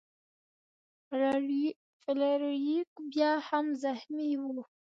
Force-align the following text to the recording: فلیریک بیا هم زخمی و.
فلیریک 2.03 2.91
بیا 3.11 3.31
هم 3.47 3.65
زخمی 3.83 4.31
و. 4.39 4.43